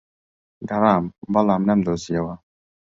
گەڕام، 0.69 1.05
بەڵام 1.33 1.61
نەمدۆزییەوە. 1.69 2.35